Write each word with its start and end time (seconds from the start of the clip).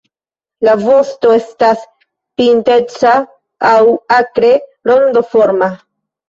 La 0.67 0.71
vosto 0.83 1.33
estas 1.39 1.83
pinteca 2.41 3.11
aŭ 3.73 3.83
akre 4.17 4.51
rondoforma. 4.93 5.71